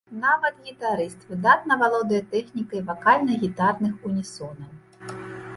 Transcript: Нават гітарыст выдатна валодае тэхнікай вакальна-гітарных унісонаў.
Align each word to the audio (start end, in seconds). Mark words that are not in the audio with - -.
Нават 0.21 0.55
гітарыст 0.69 1.19
выдатна 1.33 1.77
валодае 1.83 2.21
тэхнікай 2.33 2.83
вакальна-гітарных 2.89 3.93
унісонаў. 4.11 4.71